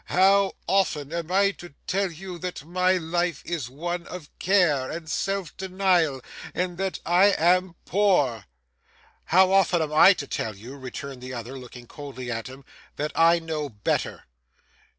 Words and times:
How 0.05 0.53
often 0.65 1.13
am 1.13 1.31
I 1.31 1.51
to 1.51 1.75
tell 1.85 2.11
you 2.11 2.39
that 2.39 2.65
my 2.65 2.93
life 2.93 3.43
is 3.45 3.69
one 3.69 4.07
of 4.07 4.31
care 4.39 4.89
and 4.89 5.07
self 5.07 5.55
denial, 5.57 6.23
and 6.55 6.79
that 6.79 6.97
I 7.05 7.25
am 7.33 7.75
poor?' 7.85 8.45
'How 9.25 9.51
often 9.51 9.79
am 9.79 9.93
I 9.93 10.13
to 10.13 10.25
tell 10.25 10.55
you,' 10.55 10.75
returned 10.75 11.21
the 11.21 11.35
other, 11.35 11.55
looking 11.55 11.85
coldly 11.85 12.31
at 12.31 12.47
him, 12.47 12.65
'that 12.95 13.11
I 13.13 13.37
know 13.37 13.69
better? 13.69 14.23